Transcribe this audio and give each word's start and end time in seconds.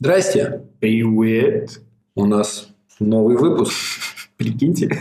Здрасте. 0.00 0.62
Привет. 0.78 1.80
У 2.14 2.24
нас 2.24 2.68
новый 3.00 3.36
выпуск. 3.36 3.72
Прикиньте. 4.36 4.96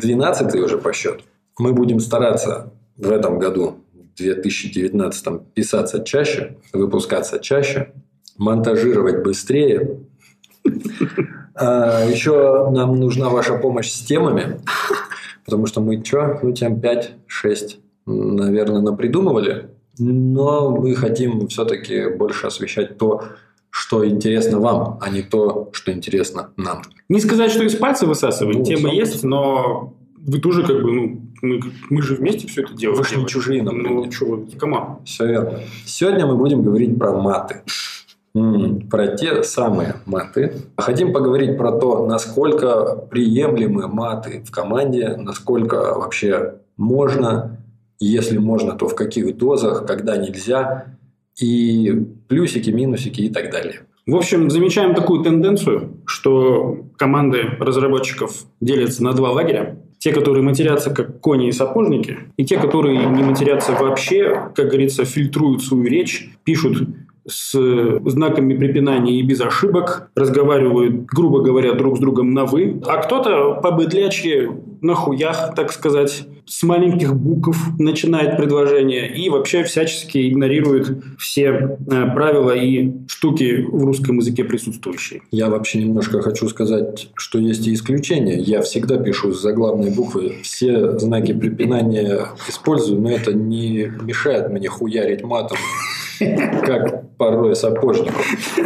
Двенадцатый 0.00 0.62
уже 0.62 0.78
по 0.78 0.94
счету. 0.94 1.20
Мы 1.58 1.74
будем 1.74 2.00
стараться 2.00 2.72
в 2.96 3.10
этом 3.10 3.38
году, 3.38 3.84
в 3.92 4.16
2019, 4.16 5.52
писаться 5.52 6.02
чаще, 6.02 6.56
выпускаться 6.72 7.38
чаще, 7.40 7.92
монтажировать 8.38 9.22
быстрее. 9.22 10.00
А 11.54 12.02
еще 12.06 12.70
нам 12.70 12.98
нужна 12.98 13.28
ваша 13.28 13.58
помощь 13.58 13.90
с 13.90 14.00
темами, 14.00 14.62
потому 15.44 15.66
что 15.66 15.82
мы 15.82 16.02
что, 16.02 16.38
ну 16.42 16.52
тем 16.52 16.80
5-6, 16.80 17.10
наверное, 18.06 18.80
напридумывали, 18.80 19.68
но 19.98 20.70
мы 20.70 20.94
хотим 20.94 21.48
все-таки 21.48 22.08
больше 22.08 22.46
освещать 22.46 22.96
то, 22.96 23.22
что 23.76 24.08
интересно 24.08 24.58
вам, 24.58 24.98
а 25.02 25.10
не 25.10 25.20
то, 25.22 25.68
что 25.72 25.92
интересно 25.92 26.48
нам. 26.56 26.80
Не 27.10 27.20
сказать, 27.20 27.50
что 27.50 27.62
из 27.62 27.74
пальца 27.76 28.06
высасывать, 28.06 28.56
Ну, 28.56 28.64
тема 28.64 28.90
есть, 28.90 29.22
но 29.22 29.92
вы 30.16 30.38
тоже 30.38 30.62
как 30.64 30.82
бы, 30.82 30.90
ну, 30.92 31.20
мы, 31.42 31.60
мы 31.90 32.00
же 32.02 32.14
вместе 32.14 32.48
все 32.48 32.62
это 32.62 32.72
делаем. 32.74 32.98
Вы 32.98 33.04
ж 33.04 33.16
не 33.16 33.26
чужие 33.26 33.62
нам 33.62 33.78
Ну, 33.82 34.10
что 34.10 34.24
вы, 34.26 34.46
команд. 34.58 35.06
Все 35.06 35.26
верно. 35.26 35.60
Сегодня 35.84 36.26
мы 36.26 36.36
будем 36.36 36.62
говорить 36.62 36.98
про 36.98 37.12
маты. 37.20 37.56
М, 38.34 38.88
Про 38.88 39.08
те 39.08 39.42
самые 39.42 39.96
маты. 40.06 40.54
Хотим 40.78 41.12
поговорить 41.12 41.58
про 41.58 41.72
то, 41.72 42.06
насколько 42.06 42.96
приемлемы 43.10 43.88
маты 43.88 44.42
в 44.46 44.50
команде, 44.50 45.16
насколько 45.18 45.76
вообще 45.98 46.54
можно, 46.78 47.58
если 48.00 48.38
можно, 48.38 48.72
то 48.72 48.88
в 48.88 48.94
каких 48.94 49.36
дозах, 49.36 49.86
когда 49.86 50.16
нельзя, 50.16 50.86
и 51.40 51.92
плюсики, 52.28 52.70
минусики 52.70 53.22
и 53.22 53.30
так 53.30 53.50
далее. 53.50 53.82
В 54.06 54.14
общем, 54.14 54.50
замечаем 54.50 54.94
такую 54.94 55.24
тенденцию, 55.24 56.00
что 56.06 56.86
команды 56.96 57.42
разработчиков 57.58 58.44
делятся 58.60 59.02
на 59.02 59.12
два 59.12 59.32
лагеря. 59.32 59.80
Те, 59.98 60.12
которые 60.12 60.44
матерятся 60.44 60.90
как 60.90 61.20
кони 61.20 61.48
и 61.48 61.52
сапожники, 61.52 62.18
и 62.36 62.44
те, 62.44 62.58
которые 62.58 63.06
не 63.06 63.24
матерятся 63.24 63.72
вообще, 63.72 64.50
как 64.54 64.68
говорится, 64.68 65.04
фильтруют 65.04 65.62
свою 65.62 65.84
речь, 65.84 66.30
пишут 66.44 66.86
с 67.26 67.58
знаками 68.04 68.56
препинания 68.56 69.18
и 69.18 69.22
без 69.22 69.40
ошибок, 69.40 70.10
разговаривают, 70.14 71.06
грубо 71.06 71.42
говоря, 71.42 71.72
друг 71.74 71.96
с 71.96 72.00
другом 72.00 72.32
на 72.32 72.44
«вы», 72.44 72.80
а 72.86 72.98
кто-то 72.98 73.60
по-быдлячьи 73.62 74.48
на 74.80 74.94
хуях, 74.94 75.54
так 75.54 75.72
сказать, 75.72 76.26
с 76.46 76.62
маленьких 76.62 77.14
букв 77.14 77.58
начинает 77.78 78.36
предложение 78.36 79.12
и 79.16 79.28
вообще 79.28 79.64
всячески 79.64 80.28
игнорирует 80.28 81.02
все 81.18 81.78
э, 81.90 82.14
правила 82.14 82.52
и 82.52 82.92
штуки 83.08 83.66
в 83.68 83.84
русском 83.84 84.18
языке 84.18 84.44
присутствующие. 84.44 85.22
Я 85.32 85.48
вообще 85.48 85.82
немножко 85.82 86.22
хочу 86.22 86.48
сказать, 86.48 87.08
что 87.16 87.40
есть 87.40 87.66
и 87.66 87.74
исключения. 87.74 88.38
Я 88.38 88.62
всегда 88.62 88.96
пишу 88.96 89.32
с 89.32 89.42
заглавной 89.42 89.90
буквы. 89.90 90.36
Все 90.42 90.96
знаки 90.98 91.32
препинания 91.32 92.28
использую, 92.48 93.00
но 93.00 93.10
это 93.10 93.32
не 93.32 93.90
мешает 94.02 94.50
мне 94.50 94.68
хуярить 94.68 95.24
матом, 95.24 95.58
как 96.18 97.16
порой 97.16 97.56
сапожнику. 97.56 98.20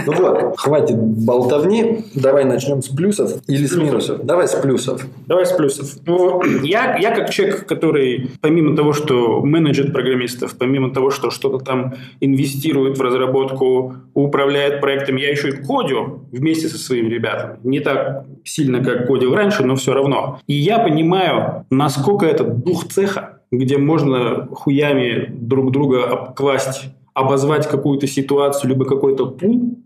Ну 0.06 0.12
вот, 0.12 0.58
хватит 0.58 0.96
болтовни. 0.96 2.04
Давай 2.14 2.44
начнем 2.44 2.82
с 2.82 2.88
плюсов 2.88 3.32
или 3.46 3.66
с 3.66 3.76
минусов. 3.76 4.24
Давай 4.24 4.48
с 4.48 4.54
плюсов. 4.54 5.06
Давай 5.26 5.46
с 5.46 5.52
плюсов. 5.52 5.96
Ну, 6.06 6.42
я, 6.62 6.96
я 6.96 7.14
как 7.14 7.30
человек, 7.30 7.66
который 7.66 8.30
помимо 8.40 8.76
того, 8.76 8.92
что 8.92 9.40
менеджер 9.40 9.92
программистов, 9.92 10.56
помимо 10.58 10.92
того, 10.92 11.10
что 11.10 11.30
что-то 11.30 11.64
там 11.64 11.94
инвестирует 12.20 12.98
в 12.98 13.02
разработку, 13.02 13.94
управляет 14.14 14.80
проектами, 14.80 15.20
я 15.20 15.30
еще 15.30 15.50
и 15.50 15.52
кодю 15.52 16.24
вместе 16.32 16.68
со 16.68 16.78
своими 16.78 17.08
ребятами. 17.08 17.58
Не 17.62 17.80
так 17.80 18.26
сильно, 18.44 18.82
как 18.82 19.06
кодил 19.06 19.34
раньше, 19.34 19.64
но 19.64 19.76
все 19.76 19.92
равно. 19.92 20.40
И 20.46 20.54
я 20.54 20.78
понимаю, 20.78 21.66
насколько 21.70 22.26
это 22.26 22.44
дух 22.44 22.88
цеха, 22.88 23.40
где 23.52 23.78
можно 23.78 24.48
хуями 24.52 25.28
друг 25.32 25.72
друга 25.72 26.04
обкласть, 26.04 26.90
обозвать 27.14 27.68
какую-то 27.68 28.06
ситуацию, 28.06 28.70
либо 28.70 28.84
какой-то 28.84 29.26
пул, 29.26 29.78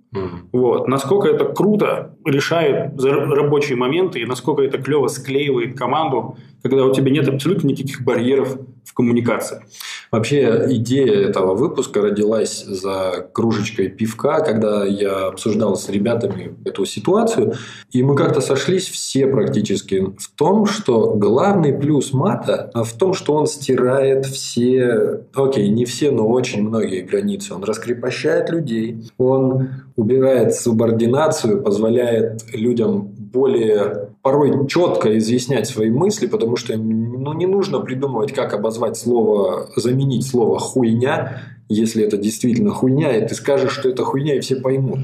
вот. 0.53 0.87
Насколько 0.89 1.29
это 1.29 1.45
круто 1.47 2.15
решает 2.25 3.01
за- 3.01 3.13
рабочие 3.13 3.77
моменты 3.77 4.21
и 4.21 4.27
насколько 4.27 4.63
это 4.63 4.79
клево 4.79 5.09
склеивает 5.09 5.77
команду, 5.77 6.37
когда 6.65 6.87
у 6.87 6.95
тебя 6.95 7.13
нет 7.13 7.29
абсолютно 7.29 7.69
никаких 7.69 8.03
барьеров 8.03 8.59
в 8.85 8.95
коммуникации. 8.95 9.63
Вообще 10.11 10.65
идея 10.71 11.29
этого 11.29 11.55
выпуска 11.55 12.01
родилась 12.01 12.65
за 12.65 13.29
кружечкой 13.33 13.89
пивка, 13.89 14.41
когда 14.41 14.85
я 14.87 15.27
обсуждал 15.27 15.77
с 15.77 15.91
ребятами 15.91 16.55
эту 16.65 16.87
ситуацию, 16.87 17.55
и 17.91 18.03
мы 18.03 18.17
как-то 18.17 18.41
сошлись 18.41 18.89
все 18.89 19.27
практически 19.27 20.07
в 20.19 20.31
том, 20.35 20.65
что 20.65 21.15
главный 21.15 21.75
плюс 21.75 22.15
мата 22.15 22.71
в 22.75 22.93
том, 22.97 23.13
что 23.13 23.35
он 23.35 23.47
стирает 23.47 24.25
все, 24.25 25.21
окей, 25.35 25.69
не 25.69 25.85
все, 25.85 26.11
но 26.11 26.27
очень 26.27 26.63
многие 26.63 27.03
границы. 27.03 27.53
Он 27.55 27.63
раскрепощает 27.63 28.49
людей, 28.49 29.11
он 29.19 29.69
убирает 29.97 30.55
субординацию, 30.55 31.63
позволяет 31.63 32.43
людям 32.55 33.03
более 33.03 34.09
порой 34.23 34.67
четко 34.69 35.19
изъяснять 35.19 35.67
свои 35.67 35.91
мысли, 35.91 36.27
потому 36.27 36.54
что 36.57 36.77
ну, 36.77 37.33
не 37.33 37.47
нужно 37.47 37.81
придумывать, 37.81 38.33
как 38.33 38.55
обозвать 38.55 38.97
слово, 38.97 39.69
заменить 39.77 40.27
слово 40.27 40.59
хуйня, 40.59 41.43
если 41.69 42.05
это 42.05 42.17
действительно 42.17 42.71
хуйня, 42.71 43.17
и 43.17 43.27
ты 43.27 43.35
скажешь, 43.35 43.73
что 43.73 43.89
это 43.89 44.05
хуйня, 44.05 44.37
и 44.37 44.41
все 44.41 44.57
поймут. 44.57 45.01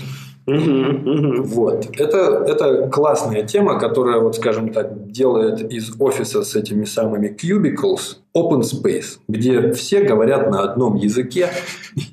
Вот. 0.47 1.87
Это, 1.99 2.45
это 2.47 2.89
классная 2.89 3.43
тема, 3.43 3.79
которая, 3.79 4.21
вот 4.21 4.37
скажем 4.37 4.71
так, 4.73 5.11
делает 5.11 5.73
из 5.73 5.93
офиса 6.01 6.43
с 6.43 6.57
этими 6.57 6.85
самыми 6.85 7.37
cubicles 7.41 8.17
open 8.37 8.63
space, 8.63 9.19
где 9.29 9.73
все 9.73 10.03
говорят 10.03 10.51
на 10.51 10.63
одном 10.63 10.97
языке, 10.97 11.51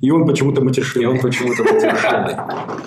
И 0.01 0.11
он 0.11 0.27
почему-то 0.27 0.61
и 0.61 0.63
матершинный. 0.63 1.07
он 1.07 1.19
почему-то 1.19 1.63
матершинный. 1.63 2.35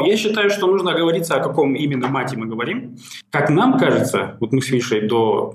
Я 0.01 0.17
считаю, 0.17 0.51
что 0.51 0.67
нужно 0.67 0.95
говориться, 0.95 1.35
о 1.35 1.43
каком 1.43 1.75
именно 1.75 2.09
мате 2.09 2.37
мы 2.37 2.47
говорим. 2.47 2.97
Как 3.31 3.51
нам 3.51 3.79
кажется, 3.79 4.37
вот 4.41 4.53
мы 4.53 4.61
с 4.61 4.71
Мишей 4.71 5.07
до 5.07 5.55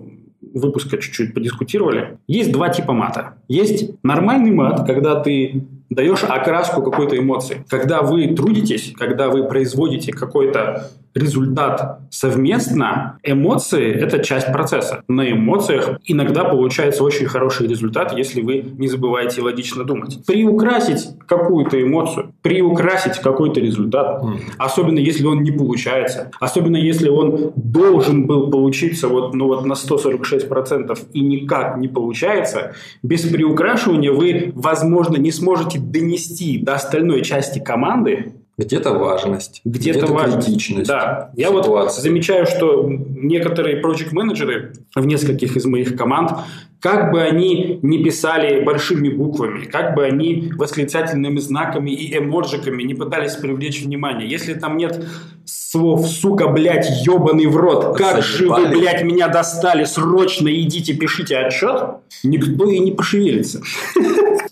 выпуска 0.56 0.98
чуть-чуть 0.98 1.34
подискутировали, 1.34 2.18
есть 2.28 2.52
два 2.52 2.70
типа 2.70 2.94
мата. 2.94 3.36
Есть 3.48 3.92
нормальный 4.04 4.52
мат, 4.52 4.86
когда 4.88 5.20
ты 5.20 5.64
даешь 5.90 6.24
окраску 6.24 6.82
какой-то 6.82 7.18
эмоции. 7.18 7.64
Когда 7.70 8.02
вы 8.02 8.34
трудитесь, 8.34 8.94
когда 8.98 9.30
вы 9.30 9.48
производите 9.48 10.12
какой-то 10.12 10.90
результат 11.16 12.02
совместно, 12.12 13.18
эмоции– 13.24 13.92
это 13.94 14.20
часть 14.20 14.52
процесса. 14.52 15.04
На 15.08 15.32
эмоциях 15.32 16.00
иногда 16.06 16.44
получается 16.44 17.04
очень 17.04 17.26
хороший 17.26 17.68
результат, 17.68 18.18
если 18.18 18.42
вы 18.42 18.64
не 18.78 18.88
забываете 18.88 19.42
логично 19.42 19.84
думать. 19.84 20.20
Приукрасить 20.28 21.08
какую-то 21.26 21.82
эмоцию, 21.82 22.34
приукрасить 22.42 23.20
какой-то 23.20 23.60
результат, 23.60 24.24
М. 24.24 24.40
Особенно 24.58 25.00
если 25.00 25.26
он 25.26 25.42
не 25.44 25.52
получается. 25.52 26.32
Особенно 26.40 26.78
если 26.78 27.10
он 27.10 27.54
должен 27.56 28.28
был 28.28 28.50
получиться 28.50 29.08
вот, 29.08 29.34
ну, 29.34 29.48
вот 29.48 29.66
на 29.66 29.74
146% 29.76 31.00
и 31.14 31.22
никак 31.22 31.78
не 31.78 31.88
получается, 31.88 32.74
без 33.04 33.22
приукрашивания 33.22 34.12
вы, 34.12 34.52
возможно, 34.56 35.18
не 35.18 35.32
сможете 35.32 35.80
донести 35.80 36.60
до 36.60 36.76
остальной 36.76 37.22
части 37.24 37.60
команды 37.60 38.34
Где-то 38.58 38.94
важность, 38.94 39.62
где-то, 39.66 40.08
важность. 40.08 40.48
критичность. 40.48 40.88
Да. 40.88 41.32
Я 41.36 41.52
вот 41.52 41.66
ситуации. 41.66 42.02
замечаю, 42.02 42.46
что 42.46 42.86
некоторые 42.90 43.82
project 43.82 44.10
менеджеры 44.12 44.74
в 44.96 45.06
нескольких 45.06 45.58
из 45.58 45.66
моих 45.66 45.98
команд, 45.98 46.32
как 46.86 47.12
бы 47.12 47.24
они 47.24 47.80
не 47.82 48.04
писали 48.04 48.64
большими 48.64 49.10
буквами, 49.10 49.66
как 49.66 49.96
бы 49.96 50.06
они 50.06 50.52
восклицательными 50.56 51.40
знаками 51.40 51.90
и 51.90 52.16
эмоджиками 52.16 52.84
не 52.84 52.94
пытались 52.94 53.36
привлечь 53.38 53.82
внимание, 53.82 54.30
если 54.30 54.54
там 54.54 54.78
нет 54.78 55.04
слов 55.46 56.06
«сука, 56.06 56.48
блядь, 56.48 56.88
ебаный 57.04 57.48
в 57.48 57.58
рот», 57.58 57.98
«как 57.98 58.22
же 58.22 58.48
вы, 58.48 58.68
блядь, 58.68 59.02
меня 59.02 59.30
достали, 59.30 59.84
срочно 59.84 60.48
идите, 60.48 60.94
пишите 60.94 61.38
отчет», 61.38 61.96
никто 62.24 62.70
и 62.70 62.78
не 62.78 62.92
пошевелится. 62.92 63.62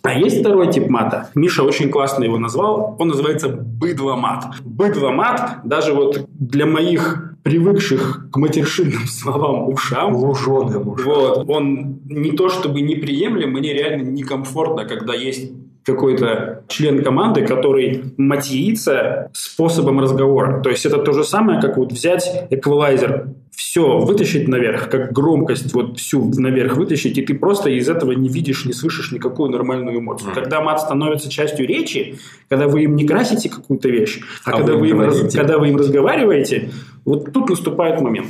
А 0.05 0.19
есть 0.19 0.41
второй 0.41 0.69
тип 0.69 0.89
мата. 0.89 1.29
Миша 1.33 1.63
очень 1.63 1.89
классно 1.89 2.25
его 2.25 2.37
назвал. 2.37 2.97
Он 2.99 3.07
называется 3.07 3.47
быдломат. 3.47 4.47
Быдломат, 4.59 5.59
даже 5.63 5.93
вот 5.93 6.27
для 6.37 6.65
моих 6.65 7.32
привыкших 7.43 8.27
к 8.31 8.37
матершинным 8.37 9.05
словам 9.07 9.69
ушам, 9.69 10.15
Луженый 10.15 10.79
муж. 10.79 11.03
вот, 11.03 11.49
он 11.49 11.99
не 12.05 12.31
то 12.31 12.49
чтобы 12.49 12.81
неприемлем, 12.81 13.51
мне 13.51 13.73
реально 13.73 14.09
некомфортно, 14.09 14.85
когда 14.85 15.13
есть 15.13 15.51
какой-то 15.85 16.63
член 16.69 17.03
команды, 17.03 17.45
который 17.45 18.13
матерится 18.17 19.29
способом 19.33 19.99
разговора. 19.99 20.61
То 20.61 20.69
есть 20.69 20.85
это 20.85 20.97
то 20.99 21.11
же 21.11 21.25
самое, 21.25 21.59
как 21.59 21.77
вот 21.77 21.91
взять 21.91 22.47
эквалайзер 22.49 23.27
все 23.55 23.99
вытащить 23.99 24.47
наверх, 24.47 24.89
как 24.89 25.11
громкость 25.11 25.73
вот 25.73 25.99
всю 25.99 26.27
наверх 26.39 26.75
вытащить, 26.75 27.17
и 27.19 27.21
ты 27.21 27.35
просто 27.35 27.69
из 27.69 27.87
этого 27.87 28.13
не 28.13 28.27
видишь, 28.27 28.65
не 28.65 28.73
слышишь 28.73 29.11
никакую 29.11 29.51
нормальную 29.51 29.99
эмоцию. 29.99 30.31
Mm. 30.31 30.33
Когда 30.33 30.61
мат 30.61 30.81
становится 30.81 31.29
частью 31.29 31.67
речи, 31.67 32.17
когда 32.49 32.67
вы 32.67 32.85
им 32.85 32.95
не 32.95 33.05
красите 33.05 33.49
какую-то 33.49 33.89
вещь, 33.89 34.21
а, 34.45 34.51
а 34.51 34.57
когда, 34.57 34.73
вы 34.73 34.89
им, 34.89 35.01
раз, 35.01 35.33
когда 35.33 35.59
вы 35.59 35.69
им 35.69 35.77
разговариваете, 35.77 36.71
вот 37.05 37.33
тут 37.33 37.49
наступает 37.49 37.99
момент. 38.01 38.27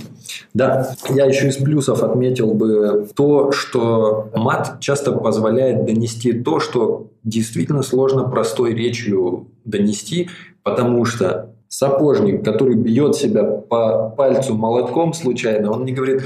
Да, 0.54 0.96
я 1.10 1.26
еще 1.26 1.48
из 1.48 1.58
плюсов 1.58 2.02
отметил 2.02 2.54
бы 2.54 3.08
то, 3.16 3.52
что 3.52 4.30
мат 4.36 4.80
часто 4.80 5.12
позволяет 5.12 5.86
донести 5.86 6.34
то, 6.34 6.60
что 6.60 7.08
действительно 7.24 7.84
сложно 7.84 8.24
простой 8.24 8.74
речью 8.74 9.48
донести, 9.66 10.30
потому 10.64 11.06
что 11.06 11.54
сапожник, 11.68 12.44
который 12.44 12.76
бьет 12.76 13.16
себя 13.16 13.44
по 13.44 14.10
пальцу 14.10 14.56
молотком 14.56 15.14
случайно, 15.14 15.72
он 15.72 15.86
не 15.86 15.92
говорит, 15.92 16.24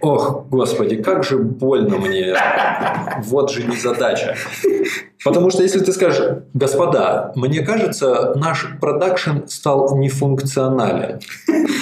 ох, 0.00 0.46
господи, 0.50 0.96
как 0.96 1.24
же 1.24 1.38
больно 1.38 1.98
мне, 1.98 2.34
вот 3.24 3.50
же 3.50 3.64
незадача. 3.64 4.36
Потому 5.24 5.50
что 5.50 5.62
если 5.62 5.80
ты 5.80 5.92
скажешь, 5.92 6.38
господа, 6.54 7.32
мне 7.34 7.60
кажется, 7.60 8.32
наш 8.36 8.66
продакшн 8.80 9.46
стал 9.48 9.96
нефункционален. 9.96 11.20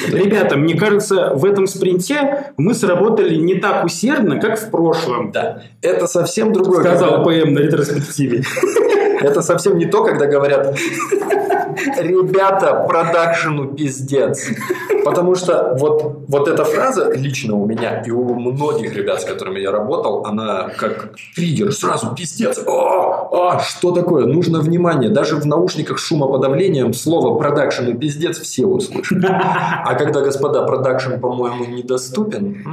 Ребята, 0.09 0.57
мне 0.57 0.75
кажется, 0.75 1.33
в 1.35 1.45
этом 1.45 1.67
спринте 1.67 2.53
мы 2.57 2.75
сработали 2.75 3.37
не 3.37 3.55
так 3.55 3.85
усердно, 3.85 4.41
как 4.41 4.59
в 4.59 4.71
прошлом. 4.71 5.31
Да, 5.31 5.63
это 5.83 6.07
совсем 6.07 6.53
другое. 6.53 6.81
Сказал. 6.81 7.23
ПМ 7.23 7.53
на 7.53 7.61
ретроспективе. 7.61 8.43
Это 9.21 9.43
совсем 9.43 9.79
не 9.79 9.87
то, 9.87 10.05
когда 10.05 10.27
говорят, 10.27 10.79
ребята, 11.99 12.87
продакшену 12.89 13.69
пиздец. 13.69 14.49
Потому 15.05 15.35
что 15.35 15.77
вот, 15.79 16.25
вот 16.29 16.49
эта 16.49 16.65
фраза 16.65 17.13
лично 17.15 17.55
у 17.55 17.67
меня 17.67 18.03
и 18.03 18.11
у 18.11 18.35
многих 18.35 18.95
ребят, 18.95 19.23
с 19.23 19.25
которыми 19.25 19.61
я 19.61 19.71
работал, 19.71 20.27
она 20.27 20.69
как 20.77 21.15
триггер, 21.35 21.73
сразу 21.73 22.15
пиздец. 22.15 22.59
О, 22.67 23.29
о, 23.31 23.61
что 23.61 23.93
такое? 23.93 24.27
Нужно 24.27 24.61
внимание. 24.61 25.11
Даже 25.11 25.37
в 25.37 25.47
наушниках 25.47 25.99
шумоподавлением 25.99 26.93
слово 26.93 27.39
продакшн 27.39 27.89
и 27.89 27.95
пиздец 27.95 28.39
все 28.39 28.67
услышат. 28.67 29.19
А 29.25 29.95
когда, 29.95 30.21
господа, 30.21 30.65
продакшн, 30.67 31.19
по-моему, 31.21 31.65
недоступен... 31.65 32.65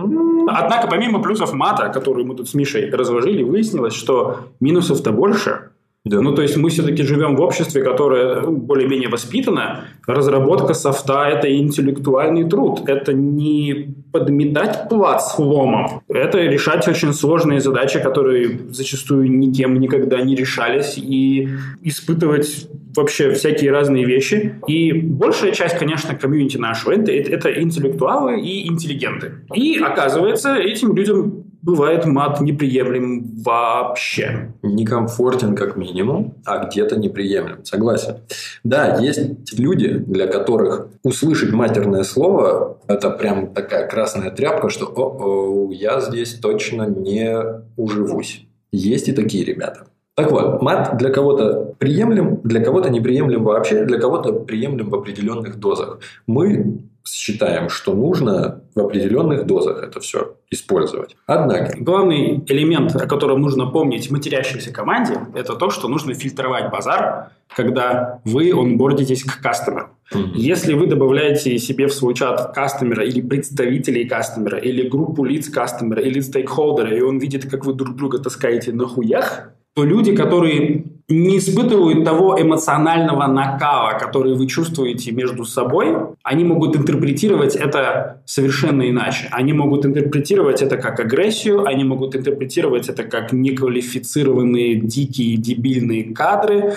Однако, 0.48 0.88
помимо 0.88 1.22
плюсов 1.22 1.54
мата, 1.54 1.90
которые 1.90 2.26
мы 2.26 2.36
тут 2.36 2.50
с 2.50 2.54
Мишей 2.54 2.90
разложили, 2.92 3.44
выяснилось, 3.44 3.94
что 3.94 4.40
минусов-то 4.60 5.12
больше. 5.12 5.70
Да. 6.06 6.22
Ну, 6.22 6.36
то 6.36 6.44
есть 6.44 6.56
мы 6.56 6.70
все-таки 6.70 7.02
живем 7.02 7.36
в 7.36 7.42
обществе, 7.42 7.82
которое 7.82 8.42
ну, 8.42 8.52
более-менее 8.52 9.10
воспитано. 9.10 9.86
Разработка 10.06 10.76
софта– 10.76 11.28
это 11.30 11.54
интеллектуальный 11.54 12.48
труд. 12.48 12.88
Это 12.88 13.12
не 13.12 13.96
подметать 14.12 14.88
плац 14.88 15.40
ломом. 15.40 16.04
Это 16.08 16.38
решать 16.40 16.88
очень 16.88 17.12
сложные 17.12 17.60
задачи, 17.60 18.00
которые 18.00 18.60
зачастую 18.70 19.32
никем 19.32 19.80
никогда 19.80 20.22
не 20.22 20.36
решались. 20.36 20.96
И 20.98 21.50
испытывать 21.82 22.70
вообще 22.96 23.32
всякие 23.32 23.72
разные 23.72 24.06
вещи. 24.06 24.60
И 24.68 24.94
большая 24.94 25.54
часть, 25.54 25.78
конечно, 25.80 26.16
комьюнити 26.16 26.58
нашего 26.58 26.92
это, 26.92 27.12
это 27.12 27.62
интеллектуалы 27.62 28.40
и 28.40 28.68
интеллигенты. 28.68 29.34
И 29.56 29.80
оказывается, 29.80 30.56
этим 30.56 30.96
людям 30.96 31.45
бывает 31.66 32.06
мат 32.06 32.40
неприемлем 32.42 33.42
вообще. 33.44 34.54
Некомфортен 34.62 35.56
как 35.56 35.76
минимум, 35.76 36.36
а 36.46 36.66
где-то 36.66 36.98
неприемлем. 36.98 37.66
Согласен. 37.66 38.18
Да, 38.64 39.00
есть 39.00 39.60
люди, 39.60 39.98
для 39.98 40.28
которых 40.28 40.88
услышать 41.04 41.52
матерное 41.52 42.04
слово– 42.04 42.78
это 42.88 43.10
прям 43.10 43.54
такая 43.54 43.88
красная 43.88 44.30
тряпка, 44.30 44.70
что 44.70 44.86
«О-о, 44.86 45.72
я 45.72 46.00
здесь 46.02 46.36
точно 46.36 46.84
не 46.84 47.36
уживусь». 47.76 48.46
Есть 48.72 49.10
и 49.10 49.14
такие 49.14 49.44
ребята. 49.44 49.88
Так 50.16 50.32
вот, 50.32 50.62
мат 50.62 50.98
для 50.98 51.10
кого-то 51.10 51.76
приемлем, 51.78 52.40
для 52.44 52.64
кого-то 52.64 52.90
неприемлем 52.90 53.44
вообще, 53.44 53.86
для 53.86 54.00
кого-то 54.00 54.32
приемлем 54.34 54.90
в 54.90 54.96
определенных 54.96 55.60
дозах. 55.60 56.00
Мы 56.28 56.84
считаем, 57.08 57.70
что 57.70 57.94
нужно 57.94 58.64
в 58.74 58.80
определенных 58.80 59.46
дозах 59.46 59.84
это 59.84 60.00
все 60.00 60.36
использовать. 60.50 61.16
Однако... 61.28 61.78
Главный 61.78 62.44
элемент, 62.48 62.96
о 62.96 63.08
котором 63.08 63.42
нужно 63.42 63.68
помнить 63.68 64.10
матерящейся 64.12 64.72
команде, 64.72 65.20
это 65.36 65.56
то, 65.56 65.70
что 65.70 65.88
нужно 65.88 66.14
фильтровать 66.14 66.72
базар, 66.72 67.30
когда 67.56 68.22
вы 68.26 68.52
онбордитесь 68.52 69.24
к 69.24 69.42
кастомеру. 69.42 69.90
Mm-hmm. 70.14 70.32
Если 70.36 70.74
вы 70.74 70.88
добавляете 70.88 71.58
себе 71.58 71.88
в 71.88 71.94
свой 71.94 72.14
чат 72.14 72.54
кастомера 72.54 73.04
или 73.04 73.22
представителей 73.22 74.06
кастомера, 74.06 74.58
или 74.58 74.88
группу 74.88 75.24
лиц 75.24 75.50
кастомера, 75.50 76.02
или 76.02 76.20
стейкхолдера, 76.20 76.96
и 76.96 77.02
он 77.02 77.18
видит, 77.20 77.50
как 77.50 77.66
вы 77.66 77.74
друг 77.74 77.96
друга 77.96 78.20
таскаете 78.20 78.72
на 78.72 78.88
хуях, 78.88 79.52
то 79.76 79.84
люди, 79.84 80.16
которые 80.16 80.95
не 81.08 81.38
испытывают 81.38 82.04
того 82.04 82.42
эмоционального 82.42 83.28
накала, 83.28 83.98
который 84.00 84.34
вы 84.34 84.48
чувствуете 84.48 85.12
между 85.12 85.46
собой, 85.46 85.96
они 86.24 86.44
могут 86.44 86.76
интерпретировать 86.76 87.56
это 87.56 88.22
совершенно 88.26 88.90
иначе. 88.90 89.28
Они 89.32 89.54
могут 89.54 89.86
интерпретировать 89.86 90.64
это 90.64 90.78
как 90.78 91.00
агрессию, 91.00 91.66
они 91.66 91.84
могут 91.84 92.16
интерпретировать 92.16 92.90
это 92.90 93.04
как 93.04 93.32
неквалифицированные, 93.34 94.76
дикие, 94.76 95.38
дебильные 95.38 96.14
кадры, 96.14 96.74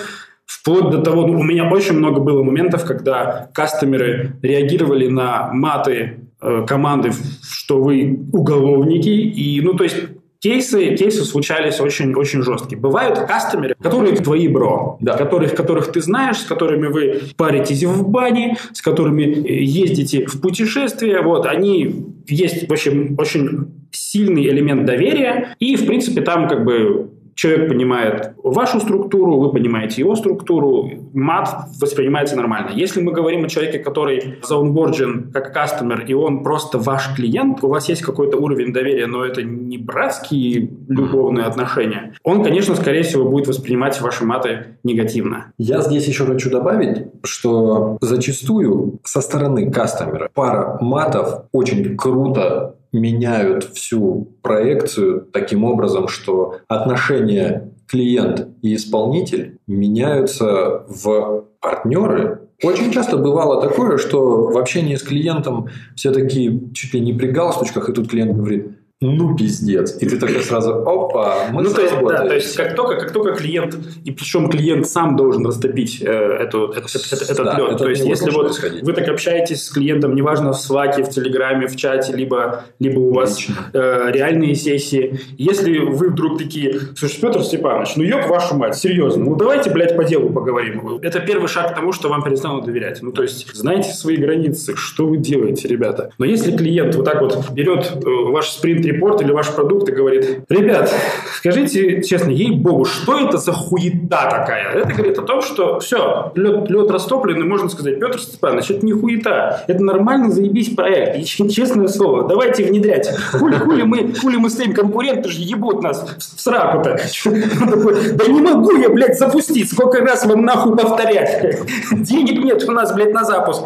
Вплоть 0.48 0.90
до 0.90 1.02
того, 1.02 1.26
ну, 1.26 1.38
у 1.38 1.42
меня 1.42 1.70
очень 1.70 1.98
много 1.98 2.20
было 2.20 2.42
моментов, 2.42 2.86
когда 2.86 3.50
кастомеры 3.52 4.32
реагировали 4.40 5.06
на 5.06 5.52
маты 5.52 6.20
э, 6.40 6.64
команды, 6.66 7.12
что 7.42 7.82
вы 7.82 8.18
уголовники, 8.32 9.10
и, 9.10 9.60
ну, 9.60 9.74
то 9.74 9.84
есть 9.84 9.96
Кейсы, 10.40 10.94
кейсы 10.94 11.24
случались 11.24 11.80
очень, 11.80 12.14
очень 12.14 12.42
жесткие. 12.42 12.80
Бывают 12.80 13.18
кастомеры, 13.18 13.74
которые 13.74 14.14
твои 14.14 14.46
бро, 14.46 14.96
да. 15.00 15.16
которых, 15.16 15.54
которых 15.54 15.90
ты 15.90 16.00
знаешь, 16.00 16.38
с 16.38 16.44
которыми 16.44 16.86
вы 16.86 17.20
паритесь 17.36 17.82
в 17.82 18.08
бане, 18.08 18.56
с 18.72 18.80
которыми 18.80 19.22
э, 19.22 19.64
ездите 19.64 20.26
в 20.26 20.40
путешествия. 20.40 21.22
Вот, 21.22 21.44
они 21.46 22.06
есть, 22.28 22.68
в 22.68 22.72
общем, 22.72 23.16
очень 23.18 23.72
сильный 23.90 24.46
элемент 24.46 24.84
доверия. 24.84 25.56
И, 25.58 25.74
в 25.74 25.86
принципе, 25.86 26.20
там 26.20 26.46
как 26.46 26.64
бы 26.64 27.10
человек 27.38 27.68
понимает 27.68 28.32
вашу 28.42 28.80
структуру, 28.80 29.38
вы 29.38 29.52
понимаете 29.52 30.02
его 30.02 30.16
структуру, 30.16 30.90
мат 31.12 31.68
воспринимается 31.80 32.34
нормально. 32.34 32.70
Если 32.74 33.00
мы 33.00 33.12
говорим 33.12 33.44
о 33.44 33.48
человеке, 33.48 33.78
который 33.78 34.38
заунборджен 34.42 35.30
как 35.32 35.52
кастомер, 35.52 36.04
и 36.08 36.14
он 36.14 36.42
просто 36.42 36.78
ваш 36.78 37.14
клиент, 37.14 37.62
у 37.62 37.68
вас 37.68 37.88
есть 37.88 38.02
какой-то 38.02 38.38
уровень 38.38 38.72
доверия, 38.72 39.06
но 39.06 39.24
это 39.24 39.44
не 39.44 39.78
братские 39.78 40.68
любовные 40.88 41.46
отношения, 41.46 42.12
он, 42.24 42.42
конечно, 42.42 42.74
скорее 42.74 43.04
всего, 43.04 43.30
будет 43.30 43.46
воспринимать 43.46 44.00
ваши 44.00 44.24
маты 44.24 44.78
негативно. 44.82 45.52
Я 45.58 45.80
здесь 45.82 46.08
еще 46.08 46.26
хочу 46.26 46.50
добавить, 46.50 47.06
что 47.22 47.98
зачастую 48.00 48.98
со 49.04 49.20
стороны 49.20 49.70
кастомера 49.70 50.28
пара 50.34 50.78
матов 50.80 51.44
очень 51.52 51.96
круто 51.96 52.77
меняют 52.92 53.64
всю 53.64 54.32
проекцию 54.42 55.28
таким 55.32 55.64
образом, 55.64 56.08
что 56.08 56.56
отношения 56.68 57.72
клиент 57.86 58.48
и 58.62 58.74
исполнитель 58.74 59.58
меняются 59.66 60.84
в 60.88 61.44
партнеры. 61.60 62.40
Очень 62.62 62.92
часто 62.92 63.16
бывало 63.16 63.62
такое, 63.62 63.98
что 63.98 64.48
в 64.50 64.58
общении 64.58 64.96
с 64.96 65.02
клиентом 65.02 65.68
все 65.94 66.12
такие 66.12 66.60
чуть 66.74 66.92
ли 66.94 67.00
не 67.00 67.12
при 67.12 67.28
галстучках, 67.28 67.88
и 67.88 67.92
тут 67.92 68.10
клиент 68.10 68.36
говорит, 68.36 68.77
ну 69.00 69.36
пиздец. 69.36 69.96
И 70.02 70.06
ты 70.06 70.18
такой 70.18 70.42
сразу, 70.42 70.72
опа, 70.72 71.50
мы 71.52 71.62
ну, 71.62 71.72
то 71.72 71.82
есть, 71.82 71.94
да, 72.00 72.26
то 72.26 72.34
есть 72.34 72.56
как 72.56 72.74
только, 72.74 72.96
как 72.96 73.12
только 73.12 73.32
клиент, 73.32 73.78
и 74.04 74.10
причем 74.10 74.48
клиент 74.48 74.88
сам 74.88 75.14
должен 75.14 75.46
растопить 75.46 76.02
э, 76.02 76.06
эту, 76.06 76.72
этот, 76.72 76.92
этот, 76.96 77.22
этот 77.22 77.44
да, 77.44 77.58
лед. 77.58 77.68
Это 77.68 77.78
то 77.78 77.90
есть 77.90 78.04
если 78.04 78.30
вот 78.30 78.50
исходить. 78.50 78.82
вы 78.82 78.92
так 78.92 79.06
общаетесь 79.08 79.62
с 79.62 79.70
клиентом, 79.70 80.16
неважно 80.16 80.52
в 80.52 80.56
Slack, 80.56 81.00
в 81.04 81.10
Телеграме, 81.10 81.68
в 81.68 81.76
чате, 81.76 82.12
либо, 82.12 82.64
либо 82.80 82.98
у 82.98 83.12
вас 83.12 83.38
э, 83.72 84.10
реальные 84.10 84.56
сессии, 84.56 85.20
если 85.36 85.78
вы 85.78 86.08
вдруг 86.08 86.36
такие, 86.36 86.80
слушай, 86.96 87.20
Петр 87.20 87.44
Степанович, 87.44 87.94
ну 87.94 88.02
ёб 88.02 88.26
вашу 88.26 88.56
мать, 88.56 88.76
серьезно, 88.76 89.26
ну 89.26 89.36
давайте, 89.36 89.70
блядь, 89.70 89.96
по 89.96 90.02
делу 90.02 90.30
поговорим. 90.30 90.98
Это 91.02 91.20
первый 91.20 91.46
шаг 91.46 91.70
к 91.72 91.76
тому, 91.76 91.92
что 91.92 92.08
вам 92.08 92.24
перестанут 92.24 92.64
доверять. 92.64 93.00
Ну 93.00 93.12
то 93.12 93.22
есть 93.22 93.54
знаете 93.54 93.92
свои 93.92 94.16
границы, 94.16 94.74
что 94.74 95.06
вы 95.06 95.18
делаете, 95.18 95.68
ребята. 95.68 96.10
Но 96.18 96.24
если 96.24 96.56
клиент 96.56 96.96
вот 96.96 97.04
так 97.04 97.20
вот 97.20 97.48
берет 97.52 97.92
э, 97.94 98.00
ваш 98.04 98.48
спринт 98.48 98.87
репорт 98.92 99.20
или 99.22 99.32
ваш 99.32 99.50
продукт 99.52 99.88
и 99.88 99.92
говорит, 99.92 100.44
ребят, 100.48 100.92
скажите 101.36 102.02
честно, 102.02 102.30
ей-богу, 102.30 102.84
что 102.84 103.18
это 103.18 103.38
за 103.38 103.52
хуета 103.52 104.28
такая? 104.30 104.72
Это 104.74 104.92
говорит 104.92 105.18
о 105.18 105.22
том, 105.22 105.42
что 105.42 105.80
все, 105.80 106.32
лед, 106.34 106.70
лед 106.70 106.90
растопленный, 106.90 107.46
можно 107.46 107.68
сказать, 107.68 108.00
Петр 108.00 108.20
Степанович, 108.20 108.70
это 108.70 108.86
не 108.86 108.92
хуета, 108.92 109.64
это 109.68 109.82
нормальный 109.82 110.30
заебись 110.30 110.74
проект, 110.74 111.16
и 111.16 111.24
честное 111.24 111.88
слово, 111.88 112.28
давайте 112.28 112.64
внедрять. 112.64 113.08
Хули, 113.32 113.56
хули 113.56 113.82
мы, 113.82 114.14
хули 114.14 114.36
мы 114.36 114.50
стоим, 114.50 114.74
конкуренты 114.74 115.28
же 115.28 115.40
ебут 115.40 115.82
нас 115.82 116.04
в 116.18 116.40
сраку-то. 116.40 116.98
Да 117.24 118.26
не 118.26 118.40
могу 118.40 118.76
я, 118.76 118.88
блядь, 118.88 119.18
запустить, 119.18 119.70
сколько 119.70 120.00
раз 120.00 120.24
вам 120.26 120.42
нахуй 120.44 120.76
повторять? 120.76 121.58
Денег 121.92 122.44
нет 122.44 122.64
у 122.68 122.72
нас, 122.72 122.94
блядь, 122.94 123.12
на 123.12 123.24
запуск. 123.24 123.62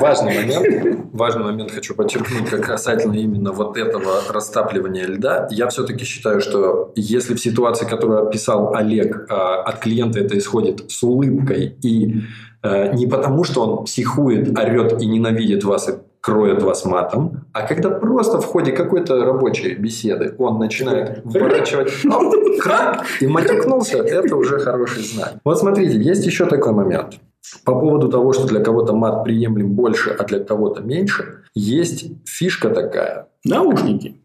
Важный 0.00 0.34
момент, 0.34 1.10
важный 1.12 1.44
момент 1.44 1.70
хочу 1.70 1.94
подчеркнуть, 1.94 2.48
как 2.50 2.66
касательно 2.66 3.14
именно 3.14 3.52
вот 3.52 3.76
этого 3.76 4.22
растапливания 4.30 5.06
льда. 5.06 5.48
Я 5.50 5.68
все-таки 5.68 6.04
считаю, 6.04 6.40
что 6.40 6.92
если 6.96 7.34
в 7.34 7.40
ситуации, 7.40 7.86
которую 7.86 8.26
описал 8.26 8.74
Олег, 8.74 9.26
а, 9.28 9.62
от 9.62 9.78
клиента 9.78 10.20
это 10.20 10.36
исходит 10.38 10.90
с 10.90 11.02
улыбкой 11.02 11.76
и 11.82 12.22
э, 12.62 12.94
не 12.94 13.06
потому, 13.06 13.44
что 13.44 13.62
он 13.62 13.84
психует, 13.84 14.56
орет 14.58 15.00
и 15.00 15.06
ненавидит 15.06 15.64
вас 15.64 15.88
и 15.88 15.92
кроет 16.26 16.60
вас 16.60 16.84
матом, 16.84 17.44
а 17.52 17.66
когда 17.66 17.88
просто 17.88 18.40
в 18.40 18.44
ходе 18.44 18.72
какой-то 18.72 19.24
рабочей 19.24 19.74
беседы 19.74 20.34
он 20.38 20.58
начинает 20.58 21.20
выворачивать 21.24 21.92
и 23.20 23.26
матюкнулся, 23.28 23.98
это 23.98 24.34
уже 24.34 24.58
хороший 24.58 25.04
знак. 25.04 25.34
Вот 25.44 25.60
смотрите, 25.60 25.96
есть 25.96 26.26
еще 26.26 26.46
такой 26.46 26.72
момент. 26.72 27.20
По 27.64 27.78
поводу 27.78 28.08
того, 28.08 28.32
что 28.32 28.48
для 28.48 28.58
кого-то 28.60 28.92
мат 28.92 29.22
приемлем 29.22 29.74
больше, 29.74 30.10
а 30.18 30.24
для 30.24 30.40
кого-то 30.40 30.82
меньше, 30.82 31.44
есть 31.54 32.06
фишка 32.24 32.70
такая. 32.70 33.28
Наушники. 33.48 34.20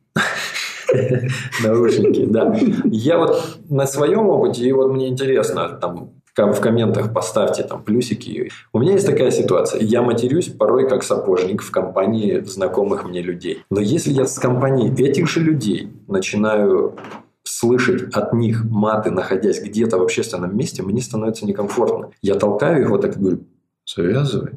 Наушники, 1.63 2.25
да. 2.25 2.55
Я 2.85 3.17
вот 3.17 3.59
на 3.69 3.87
своем 3.87 4.27
опыте, 4.27 4.65
и 4.65 4.71
вот 4.71 4.91
мне 4.91 5.07
интересно, 5.07 5.69
там, 5.69 6.11
в 6.35 6.59
комментах 6.59 7.13
поставьте 7.13 7.63
там 7.63 7.83
плюсики. 7.83 8.49
У 8.73 8.79
меня 8.79 8.93
есть 8.93 9.05
такая 9.05 9.31
ситуация. 9.31 9.81
Я 9.81 10.01
матерюсь 10.01 10.47
порой 10.47 10.87
как 10.87 11.03
сапожник 11.03 11.61
в 11.61 11.71
компании 11.71 12.41
знакомых 12.41 13.05
мне 13.05 13.21
людей. 13.21 13.63
Но 13.69 13.79
если 13.79 14.11
я 14.11 14.25
с 14.25 14.39
компанией 14.39 14.93
этих 15.03 15.29
же 15.29 15.41
людей 15.41 15.91
начинаю 16.07 16.95
слышать 17.43 18.13
от 18.13 18.33
них 18.33 18.63
маты, 18.63 19.11
находясь 19.11 19.61
где-то 19.61 19.97
в 19.97 20.03
общественном 20.03 20.55
месте, 20.55 20.83
мне 20.83 21.01
становится 21.01 21.45
некомфортно. 21.45 22.11
Я 22.21 22.35
толкаю 22.35 22.81
их 22.81 22.89
вот 22.89 23.01
так 23.01 23.15
и 23.15 23.19
говорю, 23.19 23.39
завязывай. 23.85 24.53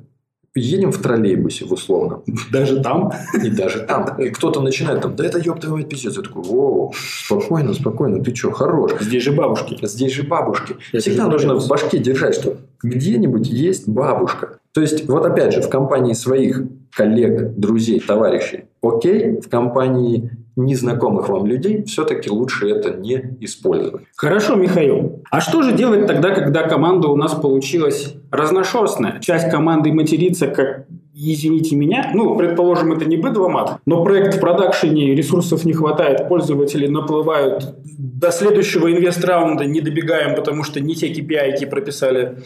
Едем 0.56 0.92
в 0.92 0.98
троллейбусе 0.98 1.64
в 1.64 1.72
условном. 1.72 2.22
Даже 2.52 2.80
там? 2.80 3.12
И 3.42 3.50
даже 3.50 3.80
там. 3.80 4.20
И 4.20 4.30
кто-то 4.30 4.60
начинает 4.60 5.00
там, 5.00 5.16
да 5.16 5.26
это 5.26 5.38
ёб 5.38 5.58
твою 5.58 5.76
мать 5.76 5.88
пиздец. 5.88 6.16
Я 6.16 6.22
такой, 6.22 6.44
воу, 6.44 6.94
спокойно, 6.94 7.74
спокойно, 7.74 8.22
ты 8.22 8.34
что, 8.34 8.52
хорош. 8.52 8.92
Здесь 9.00 9.24
же 9.24 9.32
бабушки. 9.32 9.76
Здесь 9.82 10.12
же 10.12 10.22
бабушки. 10.22 10.76
Это 10.92 11.00
Всегда 11.00 11.26
нужно 11.26 11.56
в 11.56 11.66
башке 11.66 11.98
держать, 11.98 12.36
что 12.36 12.56
где-нибудь 12.84 13.48
есть 13.48 13.88
бабушка. 13.88 14.58
То 14.72 14.80
есть, 14.80 15.08
вот 15.08 15.26
опять 15.26 15.54
же, 15.54 15.60
в 15.60 15.68
компании 15.68 16.12
своих 16.12 16.62
коллег, 16.92 17.54
друзей, 17.56 17.98
товарищей, 17.98 18.64
окей, 18.80 19.40
в 19.40 19.48
компании 19.48 20.30
незнакомых 20.56 21.28
вам 21.28 21.46
людей, 21.46 21.84
все-таки 21.84 22.30
лучше 22.30 22.68
это 22.68 22.94
не 22.94 23.36
использовать. 23.40 24.04
Хорошо, 24.16 24.54
Михаил. 24.54 25.22
А 25.30 25.40
что 25.40 25.62
же 25.62 25.72
делать 25.72 26.06
тогда, 26.06 26.34
когда 26.34 26.62
команда 26.62 27.08
у 27.08 27.16
нас 27.16 27.34
получилась 27.34 28.14
разношерстная? 28.30 29.20
Часть 29.20 29.50
команды 29.50 29.92
матерится, 29.92 30.46
как 30.46 30.86
извините 31.14 31.76
меня, 31.76 32.10
ну, 32.12 32.36
предположим, 32.36 32.92
это 32.92 33.04
не 33.04 33.16
быдломат, 33.16 33.78
но 33.86 34.04
проект 34.04 34.34
в 34.34 34.40
продакшене, 34.40 35.14
ресурсов 35.14 35.64
не 35.64 35.72
хватает, 35.72 36.28
пользователи 36.28 36.86
наплывают, 36.88 37.76
до 37.84 38.32
следующего 38.32 38.92
инвест-раунда 38.92 39.64
не 39.64 39.80
добегаем, 39.80 40.34
потому 40.34 40.64
что 40.64 40.80
не 40.80 40.94
те 40.94 41.12
KPI 41.12 41.66
прописали. 41.66 42.38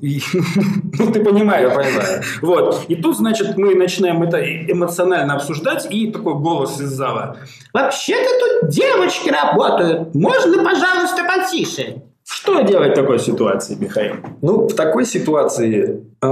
И, 0.00 0.20
ну, 0.98 1.12
ты 1.12 1.22
понимаешь. 1.22 1.70
Я 1.70 1.76
понимаю. 1.76 2.22
Вот. 2.40 2.84
И 2.88 2.96
тут, 2.96 3.16
значит, 3.16 3.56
мы 3.56 3.74
начинаем 3.74 4.22
это 4.22 4.40
эмоционально 4.42 5.34
обсуждать, 5.34 5.86
и 5.90 6.10
такой 6.10 6.34
голос 6.34 6.80
из 6.80 6.88
зала. 6.88 7.36
Вообще-то 7.72 8.60
тут 8.60 8.70
девочки 8.70 9.28
работают. 9.28 10.14
Можно, 10.14 10.64
пожалуйста, 10.64 11.24
потише? 11.24 12.02
Что 12.26 12.62
делать 12.62 12.92
в 12.92 12.94
такой 12.94 13.18
ситуации, 13.18 13.76
Михаил? 13.78 14.14
Ну, 14.40 14.66
в 14.66 14.74
такой 14.74 15.04
ситуации 15.04 16.06
э, 16.22 16.26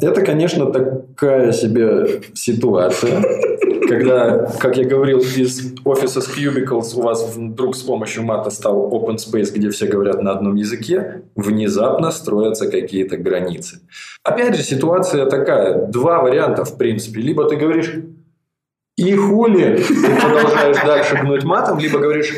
это, 0.00 0.22
конечно, 0.22 0.66
такая 0.66 1.50
себе 1.50 2.22
ситуация, 2.34 3.24
когда, 3.88 4.46
как 4.60 4.76
я 4.76 4.84
говорил, 4.84 5.18
из 5.18 5.74
офиса 5.84 6.20
с 6.20 6.28
Cubicles 6.28 6.94
у 6.94 7.02
вас 7.02 7.34
вдруг 7.34 7.74
с 7.74 7.82
помощью 7.82 8.22
мата 8.22 8.50
стал 8.50 8.88
open 8.88 9.16
space, 9.16 9.52
где 9.52 9.68
все 9.70 9.86
говорят 9.86 10.22
на 10.22 10.30
одном 10.30 10.54
языке, 10.54 11.22
внезапно 11.34 12.12
строятся 12.12 12.70
какие-то 12.70 13.16
границы. 13.16 13.80
Опять 14.22 14.54
же, 14.54 14.62
ситуация 14.62 15.26
такая. 15.26 15.86
Два 15.86 16.22
варианта, 16.22 16.64
в 16.64 16.78
принципе. 16.78 17.20
Либо 17.20 17.48
ты 17.48 17.56
говоришь 17.56 17.92
«и 18.96 19.12
хули», 19.16 19.76
ты 19.76 20.20
продолжаешь 20.20 20.76
дальше 20.86 21.16
гнуть 21.16 21.42
матом, 21.42 21.80
либо 21.80 21.98
говоришь 21.98 22.32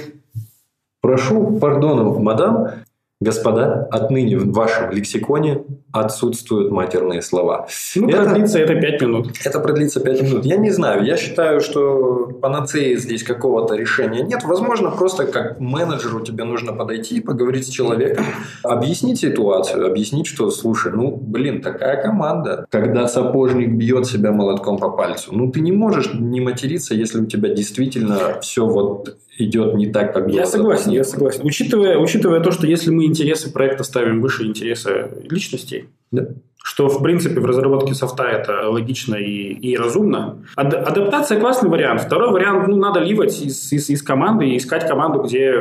«прошу 1.02 1.58
пардонов, 1.58 2.18
мадам, 2.18 2.84
Господа, 3.24 3.88
отныне 3.90 4.36
в 4.36 4.52
вашем 4.52 4.90
лексиконе 4.90 5.64
отсутствуют 5.92 6.70
матерные 6.70 7.22
слова. 7.22 7.66
Ну, 7.96 8.08
это, 8.08 8.24
продлится 8.24 8.58
это 8.58 8.74
5 8.74 9.02
минут. 9.02 9.28
Это 9.42 9.60
продлится 9.60 10.00
5 10.00 10.22
минут. 10.22 10.44
Я 10.44 10.56
не 10.56 10.70
знаю. 10.70 11.04
Я 11.04 11.16
считаю, 11.16 11.60
что 11.60 12.26
панацеи 12.42 12.96
здесь 12.96 13.22
какого-то 13.22 13.76
решения 13.76 14.22
нет. 14.22 14.44
Возможно, 14.44 14.90
просто 14.90 15.24
как 15.24 15.58
менеджеру 15.58 16.20
тебе 16.20 16.44
нужно 16.44 16.74
подойти 16.74 17.16
и 17.16 17.20
поговорить 17.20 17.66
с 17.66 17.70
человеком, 17.70 18.26
объяснить 18.62 19.20
ситуацию, 19.20 19.86
объяснить, 19.86 20.26
что, 20.26 20.50
слушай, 20.50 20.92
ну, 20.92 21.16
блин, 21.16 21.62
такая 21.62 22.02
команда. 22.02 22.66
Когда 22.70 23.08
сапожник 23.08 23.70
бьет 23.70 24.06
себя 24.06 24.32
молотком 24.32 24.76
по 24.76 24.90
пальцу, 24.90 25.30
ну, 25.34 25.50
ты 25.50 25.60
не 25.60 25.72
можешь 25.72 26.12
не 26.12 26.42
материться, 26.42 26.94
если 26.94 27.20
у 27.20 27.26
тебя 27.26 27.48
действительно 27.48 28.40
все 28.42 28.66
вот 28.66 29.16
идет 29.38 29.74
не 29.74 29.86
так, 29.86 30.12
как 30.14 30.26
было. 30.26 30.34
Я 30.34 30.46
согласен, 30.46 30.90
я 30.90 31.04
согласен. 31.04 31.40
Учитывая, 31.44 31.98
учитывая 31.98 32.40
то, 32.40 32.50
что 32.50 32.66
если 32.66 32.90
мы 32.90 33.04
интересы 33.04 33.52
проекта 33.52 33.84
ставим 33.84 34.20
выше 34.20 34.44
интереса 34.44 35.10
личностей, 35.28 35.86
да. 36.10 36.28
что, 36.62 36.88
в 36.88 37.02
принципе, 37.02 37.40
в 37.40 37.46
разработке 37.46 37.94
софта 37.94 38.24
это 38.24 38.68
логично 38.68 39.16
и, 39.16 39.52
и 39.52 39.76
разумно. 39.76 40.38
Ад, 40.56 40.74
адаптация– 40.74 41.40
классный 41.40 41.70
вариант. 41.70 42.02
Второй 42.02 42.30
вариант– 42.30 42.66
ну, 42.68 42.76
надо 42.76 43.00
ливать 43.00 43.40
из, 43.40 43.72
из, 43.72 43.90
из 43.90 44.02
команды 44.02 44.46
и 44.46 44.56
искать 44.56 44.86
команду, 44.86 45.22
где 45.22 45.54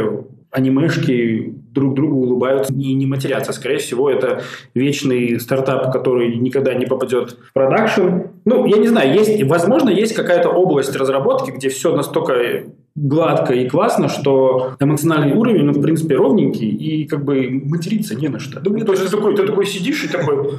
анимешки 0.52 1.52
друг 1.72 1.96
другу 1.96 2.18
улыбаются 2.18 2.72
и 2.72 2.94
не 2.94 3.08
матерятся. 3.08 3.54
Скорее 3.54 3.80
всего, 3.80 4.10
это 4.10 4.44
вечный 4.76 5.40
стартап, 5.40 5.92
который 5.92 6.36
никогда 6.38 6.76
не 6.76 6.86
попадет 6.86 7.32
в 7.32 7.54
продакшн. 7.54 8.28
Ну, 8.46 8.66
я 8.68 8.78
не 8.78 8.88
знаю, 8.88 9.14
есть, 9.14 9.42
возможно, 9.44 9.90
есть 9.90 10.14
какая-то 10.14 10.50
область 10.50 10.96
разработки, 10.96 11.50
где 11.50 11.70
все 11.70 11.96
настолько 11.96 12.66
гладко 12.96 13.54
и 13.54 13.68
классно, 13.68 14.08
что 14.08 14.76
эмоциональный 14.80 15.34
уровень, 15.34 15.64
ну, 15.64 15.74
в 15.74 15.82
принципе, 15.82 16.16
ровненький, 16.16 16.70
и 16.70 17.06
как 17.06 17.24
бы 17.24 17.50
материться 17.66 18.16
не 18.16 18.28
на 18.28 18.40
что. 18.40 18.62
Ну, 18.64 18.80
то 18.86 18.92
есть 18.92 19.06
ты 19.06 19.10
такой, 19.10 19.36
ты 19.36 19.46
такой 19.46 19.66
сидишь 19.66 20.04
и 20.04 20.08
такой, 20.08 20.54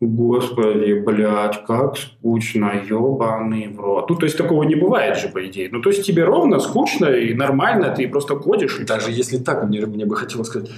Господи, 0.00 0.94
блядь, 0.94 1.64
как 1.66 1.96
скучно, 1.96 2.72
ебаный 2.88 3.68
в 3.68 3.80
рот. 3.80 4.10
Ну, 4.10 4.16
то 4.16 4.26
есть, 4.26 4.36
такого 4.36 4.64
не 4.64 4.74
бывает 4.74 5.18
же, 5.18 5.28
по 5.28 5.46
идее. 5.46 5.68
Ну, 5.70 5.80
то 5.80 5.90
есть, 5.90 6.04
тебе 6.04 6.24
ровно, 6.24 6.58
скучно 6.58 7.06
и 7.06 7.32
нормально, 7.32 7.94
ты 7.94 8.08
просто 8.08 8.36
кодишь. 8.36 8.78
И 8.80 8.84
Даже 8.84 9.10
если 9.10 9.38
так, 9.38 9.64
мне, 9.64 9.86
мне 9.86 10.04
бы 10.04 10.16
хотелось 10.16 10.48
сказать, 10.48 10.70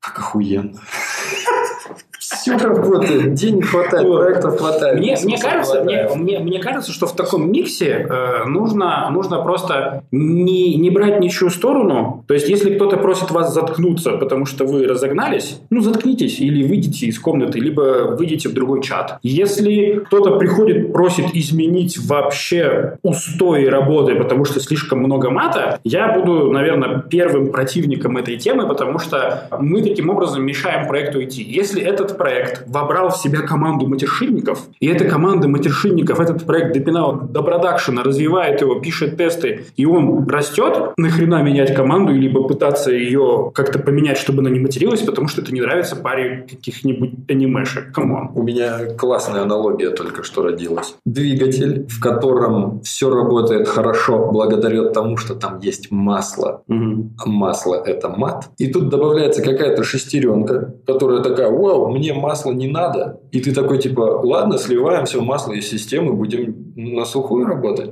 как 0.00 0.18
охуенно 0.18 0.72
все 2.44 2.58
работает, 2.58 3.34
денег 3.34 3.66
хватает, 3.66 4.06
проектов 4.06 4.58
хватает. 4.58 4.98
Мне, 4.98 5.16
мне, 5.24 5.38
кажется, 5.38 5.82
мне, 5.82 6.08
мне, 6.14 6.38
мне 6.40 6.58
кажется, 6.58 6.92
что 6.92 7.06
в 7.06 7.16
таком 7.16 7.50
миксе 7.50 8.06
э, 8.08 8.44
нужно, 8.46 9.08
нужно 9.10 9.40
просто 9.40 10.04
не, 10.12 10.74
не 10.74 10.90
брать 10.90 11.20
ничью 11.20 11.48
сторону. 11.48 12.24
То 12.28 12.34
есть, 12.34 12.48
если 12.48 12.74
кто-то 12.74 12.98
просит 12.98 13.30
вас 13.30 13.54
заткнуться, 13.54 14.12
потому 14.12 14.44
что 14.44 14.66
вы 14.66 14.86
разогнались, 14.86 15.60
ну, 15.70 15.80
заткнитесь 15.80 16.38
или 16.40 16.66
выйдите 16.66 17.06
из 17.06 17.18
комнаты, 17.18 17.58
либо 17.58 18.14
выйдите 18.16 18.50
в 18.50 18.52
другой 18.52 18.82
чат. 18.82 19.18
Если 19.22 20.02
кто-то 20.06 20.36
приходит, 20.36 20.92
просит 20.92 21.34
изменить 21.34 21.98
вообще 21.98 22.98
устои 23.02 23.64
работы, 23.64 24.16
потому 24.16 24.44
что 24.44 24.60
слишком 24.60 24.98
много 24.98 25.30
мата, 25.30 25.80
я 25.84 26.12
буду, 26.12 26.52
наверное, 26.52 27.00
первым 27.00 27.50
противником 27.50 28.18
этой 28.18 28.36
темы, 28.36 28.68
потому 28.68 28.98
что 28.98 29.48
мы 29.58 29.82
таким 29.82 30.10
образом 30.10 30.44
мешаем 30.44 30.86
проекту 30.86 31.22
идти. 31.24 31.42
Если 31.42 31.82
этот 31.82 32.18
проект 32.18 32.33
проект 32.34 32.64
вобрал 32.66 33.10
в 33.10 33.16
себя 33.16 33.40
команду 33.40 33.86
матершинников, 33.86 34.66
и 34.80 34.86
эта 34.86 35.04
команда 35.04 35.48
матершинников 35.48 36.20
этот 36.20 36.44
проект 36.44 36.74
допинал 36.74 37.20
до 37.28 37.42
продакшена, 37.42 38.02
развивает 38.02 38.60
его, 38.60 38.80
пишет 38.80 39.16
тесты, 39.16 39.66
и 39.76 39.86
он 39.86 40.28
растет, 40.28 40.92
нахрена 40.96 41.42
менять 41.42 41.74
команду, 41.74 42.12
либо 42.12 42.42
пытаться 42.42 42.90
ее 42.90 43.50
как-то 43.54 43.78
поменять, 43.78 44.18
чтобы 44.18 44.40
она 44.40 44.50
не 44.50 44.60
материлась, 44.60 45.02
потому 45.02 45.28
что 45.28 45.42
это 45.42 45.52
не 45.52 45.60
нравится 45.60 45.96
паре 45.96 46.46
каких-нибудь 46.50 47.12
анимешек. 47.28 47.92
Come 47.92 48.14
on. 48.14 48.30
У 48.34 48.42
меня 48.42 48.94
классная 48.96 49.42
аналогия 49.42 49.90
только 49.90 50.22
что 50.22 50.42
родилась. 50.42 50.96
Двигатель, 51.04 51.86
в 51.88 52.00
котором 52.00 52.80
все 52.80 53.10
работает 53.10 53.68
хорошо 53.68 54.30
благодаря 54.32 54.88
тому, 54.88 55.16
что 55.16 55.34
там 55.34 55.60
есть 55.60 55.90
масло. 55.90 56.62
Угу. 56.68 57.10
Масло– 57.26 57.82
это 57.86 58.08
мат. 58.08 58.48
И 58.58 58.66
тут 58.72 58.88
добавляется 58.88 59.42
какая-то 59.42 59.84
шестеренка, 59.84 60.74
которая 60.86 61.20
такая, 61.20 61.50
вау, 61.50 61.90
мне 61.92 62.12
масло 62.24 62.52
не 62.52 62.68
надо. 62.68 63.20
И 63.32 63.40
ты 63.40 63.52
такой 63.54 63.78
типа, 63.78 64.00
ладно, 64.24 64.58
сливаем 64.58 65.04
все 65.04 65.20
масло 65.20 65.52
из 65.52 65.68
системы, 65.68 66.12
будем 66.12 66.72
на 66.76 67.04
сухую 67.04 67.46
работать. 67.46 67.90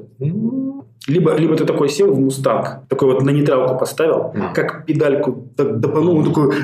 Либо, 1.09 1.35
либо 1.37 1.57
ты 1.57 1.65
такой 1.65 1.89
сел 1.89 2.13
в 2.13 2.21
мустанг, 2.21 2.67
такой 2.89 3.13
вот 3.13 3.23
на 3.25 3.31
нейтралку 3.31 3.77
поставил, 3.79 4.33
Mm. 4.35 4.55
как 4.55 4.87
педальку 4.87 5.49
так 5.57 5.81
допанул, 5.81 6.25
такой... 6.25 6.55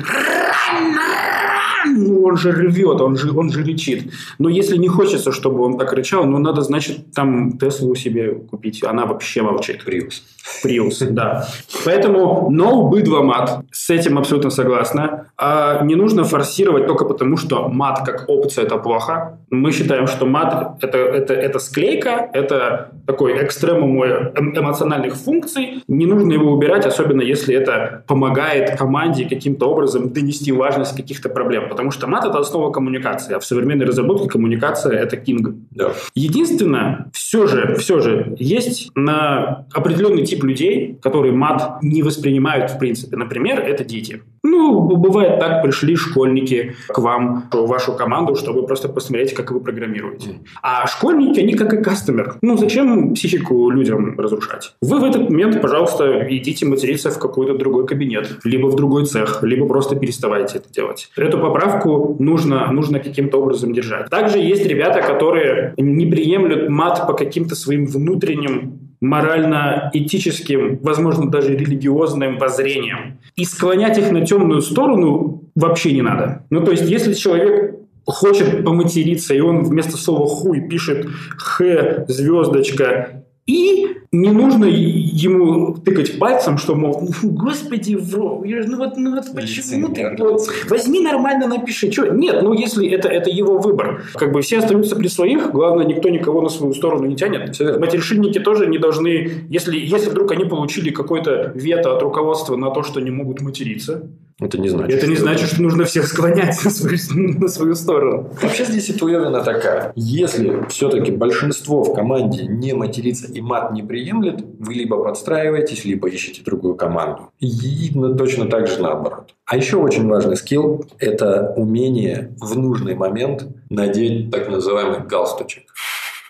Ну, 1.89 2.23
он 2.23 2.37
же 2.37 2.51
ревет, 2.51 3.01
он 3.01 3.17
же, 3.17 3.31
он 3.37 3.51
же 3.51 3.63
рычит. 3.63 4.11
Но 4.37 4.49
если 4.49 4.77
не 4.77 4.87
хочется, 4.87 5.31
чтобы 5.31 5.63
он 5.63 5.77
так 5.77 5.93
рычал, 5.93 6.25
ну, 6.25 6.37
надо, 6.37 6.61
значит, 6.61 7.13
там 7.13 7.57
Теслу 7.57 7.95
себе 7.95 8.35
купить. 8.35 8.83
Она 8.83 9.05
вообще 9.05 9.41
молчит. 9.41 9.83
Приус. 9.83 10.23
Приус, 10.63 10.99
да. 10.99 11.47
Поэтому 11.85 12.49
no 12.51 12.89
быдло 12.89 13.21
мат. 13.21 13.63
С 13.71 13.89
этим 13.89 14.17
абсолютно 14.17 14.49
согласна. 14.49 15.27
А 15.37 15.83
не 15.83 15.95
нужно 15.95 16.23
форсировать 16.23 16.87
только 16.87 17.05
потому, 17.05 17.37
что 17.37 17.69
мат 17.69 18.05
как 18.05 18.25
опция 18.27 18.65
это 18.65 18.77
плохо. 18.77 19.39
Мы 19.49 19.71
считаем, 19.71 20.07
что 20.07 20.25
мат 20.25 20.83
это, 20.83 20.97
это, 20.97 21.33
это 21.33 21.59
склейка, 21.59 22.29
это 22.33 22.91
такой 23.07 23.43
экстремум 23.43 24.03
эм- 24.03 24.57
эмоциональных 24.57 25.15
функций. 25.15 25.83
Не 25.87 26.05
нужно 26.05 26.33
его 26.33 26.51
убирать, 26.51 26.85
особенно 26.85 27.21
если 27.21 27.55
это 27.55 28.03
помогает 28.07 28.77
команде 28.77 29.25
каким-то 29.25 29.69
образом 29.69 30.09
донести 30.13 30.51
важность 30.51 30.95
каких-то 30.95 31.29
проблем. 31.29 31.69
Потому 31.79 31.91
что 31.91 32.07
мат 32.07 32.25
это 32.25 32.37
основа 32.39 32.73
коммуникации, 32.73 33.35
а 33.35 33.39
в 33.39 33.45
современной 33.45 33.85
разработке 33.85 34.27
коммуникация 34.27 34.99
это 34.99 35.15
кинг. 35.15 35.55
Да. 35.71 35.93
Единственное, 36.13 37.09
все 37.13 37.47
же, 37.47 37.75
все 37.75 38.01
же, 38.01 38.35
есть 38.37 38.91
на 38.95 39.65
определенный 39.71 40.25
тип 40.25 40.43
людей, 40.43 40.99
которые 41.01 41.31
мат 41.31 41.81
не 41.81 42.03
воспринимают 42.03 42.69
в 42.71 42.79
принципе. 42.79 43.15
Например, 43.15 43.61
это 43.61 43.85
дети. 43.85 44.21
Ну, 44.59 44.97
бывает 44.97 45.39
так, 45.39 45.63
пришли 45.63 45.95
школьники 45.95 46.75
к 46.89 46.97
вам, 46.97 47.47
в 47.49 47.65
вашу 47.65 47.93
команду, 47.93 48.35
чтобы 48.35 48.67
просто 48.67 48.89
посмотреть, 48.89 49.33
как 49.33 49.51
вы 49.51 49.61
программируете. 49.61 50.41
А 50.61 50.85
школьники, 50.85 51.39
они 51.39 51.53
как 51.53 51.73
и 51.73 51.81
кастомер. 51.81 52.35
Ну, 52.41 52.57
зачем 52.57 53.13
психику 53.13 53.69
людям 53.69 54.19
разрушать? 54.19 54.73
Вы 54.81 54.99
в 54.99 55.05
этот 55.05 55.29
момент, 55.29 55.61
пожалуйста, 55.61 56.27
идите 56.29 56.65
материться 56.65 57.09
в 57.09 57.17
какой-то 57.19 57.57
другой 57.57 57.87
кабинет, 57.87 58.39
либо 58.43 58.67
в 58.67 58.75
другой 58.75 59.05
цех, 59.05 59.41
либо 59.43 59.65
просто 59.65 59.95
переставайте 59.95 60.57
это 60.57 60.69
делать. 60.69 61.09
Эту 61.15 61.39
поправку 61.39 62.17
нужно, 62.19 62.69
нужно 62.73 62.99
каким-то 62.99 63.41
образом 63.41 63.71
держать. 63.71 64.09
Также 64.09 64.39
есть 64.39 64.65
ребята, 64.65 65.01
которые 65.01 65.73
не 65.77 66.05
приемлют 66.05 66.67
мат 66.67 67.07
по 67.07 67.13
каким-то 67.13 67.55
своим 67.55 67.85
внутренним 67.85 68.78
морально-этическим, 69.01 70.79
возможно, 70.81 71.29
даже 71.29 71.55
религиозным 71.55 72.37
воззрениям. 72.37 73.19
И 73.35 73.45
склонять 73.45 73.97
их 73.97 74.11
на 74.11 74.25
темную 74.25 74.61
сторону 74.61 75.43
вообще 75.55 75.93
не 75.93 76.01
надо. 76.01 76.45
Ну, 76.49 76.63
то 76.63 76.71
есть, 76.71 76.89
если 76.89 77.13
человек 77.13 77.75
хочет 78.05 78.65
поматериться, 78.65 79.33
и 79.33 79.39
он 79.39 79.63
вместо 79.63 79.97
слова 79.97 80.27
«хуй» 80.27 80.67
пишет 80.67 81.07
«х», 81.37 82.05
звездочка, 82.07 83.23
и 83.49 83.97
не 84.11 84.29
нужно 84.29 84.65
ему 84.65 85.73
тыкать 85.73 86.19
пальцем, 86.19 86.59
что, 86.59 86.75
мол, 86.75 87.09
«Ну, 87.23 87.29
господи, 87.31 87.97
же- 87.97 88.67
ну 88.67 88.77
вот, 88.77 88.95
ну 88.97 89.15
вот 89.15 89.25
почему 89.33 89.87
ты 89.87 90.15
вот, 90.19 90.41
возьми 90.69 90.99
нормально 90.99 91.47
напиши. 91.47 91.89
Чё? 91.89 92.13
Нет, 92.13 92.43
ну 92.43 92.53
если 92.53 92.87
это, 92.87 93.07
это 93.07 93.31
его 93.31 93.57
выбор. 93.57 94.03
Как 94.13 94.31
бы 94.31 94.41
все 94.41 94.59
остаются 94.59 94.95
при 94.95 95.07
своих, 95.07 95.51
главное, 95.51 95.85
никто 95.85 96.09
никого 96.09 96.41
на 96.41 96.49
свою 96.49 96.73
сторону 96.73 97.07
не 97.07 97.15
тянет. 97.15 97.59
Матершинники 97.79 98.39
тоже 98.39 98.67
не 98.67 98.77
должны, 98.77 99.31
если, 99.49 99.79
если 99.79 100.11
вдруг 100.11 100.31
они 100.31 100.45
получили 100.45 100.91
какое-то 100.91 101.51
вето 101.55 101.95
от 101.95 102.03
руководства 102.03 102.55
на 102.55 102.69
то, 102.69 102.83
что 102.83 102.99
не 102.99 103.09
могут 103.09 103.41
материться, 103.41 104.09
Это 104.39 104.57
не 104.57 104.69
значит. 104.69 104.97
это 104.97 105.07
не 105.07 105.15
что- 105.15 105.23
значит, 105.23 105.49
что 105.49 105.61
нужно 105.61 105.83
всех 105.85 106.07
склонять 106.07 106.57
на 106.63 106.71
свою, 106.71 106.97
на 107.39 107.47
свою 107.47 107.75
сторону. 107.75 108.29
Вообще 108.41 108.65
здесь 108.65 108.87
ситуевина 108.87 109.43
такая. 109.43 109.91
Если 109.95 110.65
все-таки 110.69 111.11
большинство 111.11 111.83
в 111.83 111.93
команде 111.93 112.45
не 112.45 112.73
матерится 112.73 113.27
и 113.27 113.41
мат 113.41 113.71
не 113.73 113.83
приемлет, 113.83 114.43
вы 114.59 114.73
либо 114.73 115.03
подстраиваетесь, 115.03 115.85
либо 115.85 116.07
ищете 116.09 116.41
другую 116.43 116.75
команду. 116.75 117.31
И 117.39 117.91
точно 118.17 118.45
так 118.45 118.67
же 118.67 118.81
наоборот. 118.81 119.35
А 119.45 119.57
еще 119.57 119.77
очень 119.77 120.07
важный 120.07 120.37
скилл– 120.37 120.85
это 120.99 121.53
умение 121.57 122.35
в 122.39 122.57
нужный 122.57 122.95
момент 122.95 123.47
надеть 123.69 124.31
так 124.31 124.49
называемый 124.49 124.99
галстучек. 124.99 125.63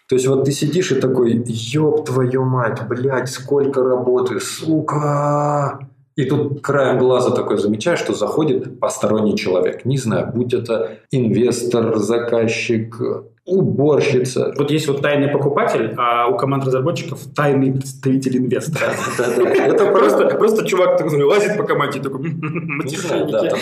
То 0.08 0.16
есть 0.16 0.26
вот 0.26 0.46
ты 0.46 0.52
сидишь 0.52 0.92
и 0.92 0.96
такой, 1.00 1.44
ёб 1.46 2.06
твою 2.08 2.44
мать, 2.44 2.82
блядь, 2.88 3.30
сколько 3.30 3.84
работы, 3.84 4.40
сука. 4.40 5.88
И 6.20 6.26
тут 6.26 6.60
краем 6.62 6.98
глаза 6.98 7.32
такой 7.32 7.58
замечаешь, 7.58 8.00
что 8.00 8.14
заходит 8.14 8.78
посторонний 8.82 9.38
человек. 9.38 9.86
Не 9.86 9.98
знаю, 9.98 10.30
будь 10.36 10.54
это 10.54 10.98
инвестор, 11.12 11.98
заказчик, 11.98 12.98
уборщица. 13.46 14.54
Вот 14.58 14.70
есть 14.70 14.90
вот 14.90 15.02
тайный 15.02 15.30
покупатель, 15.30 15.94
а 15.98 16.28
у 16.28 16.36
команд 16.36 16.66
разработчиков 16.66 17.22
тайный 17.34 17.72
представитель 17.72 18.38
инвестора. 18.40 18.92
Это 19.18 19.86
просто, 19.86 20.28
просто 20.36 20.68
чувак 20.68 20.98
такой 20.98 21.24
лазит 21.24 21.56
по 21.56 21.64
команде, 21.64 22.02
такой 22.02 22.20
матершинники. 22.34 23.56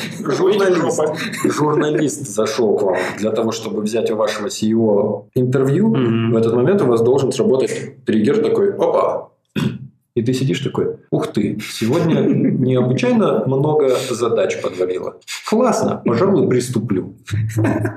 журналист, 1.48 2.28
зашел 2.28 2.76
к 2.76 2.82
вам 2.82 2.98
для 3.20 3.30
того, 3.30 3.52
чтобы 3.52 3.84
взять 3.84 4.10
у 4.10 4.16
вашего 4.16 4.48
CEO 4.48 5.26
интервью. 5.36 5.96
В 6.32 6.36
этот 6.36 6.56
момент 6.56 6.82
у 6.82 6.88
вас 6.88 7.04
должен 7.04 7.32
сработать 7.32 8.04
триггер 8.04 8.40
такой, 8.40 8.74
опа, 8.74 9.30
и 10.18 10.24
ты 10.24 10.34
сидишь 10.34 10.62
такой, 10.62 10.98
ух 11.12 11.28
ты, 11.28 11.60
сегодня 11.62 12.22
необычайно 12.22 13.46
много 13.46 13.96
задач 14.10 14.60
подвалило. 14.62 15.20
Классно, 15.48 16.02
пожалуй, 16.04 16.50
приступлю. 16.50 17.16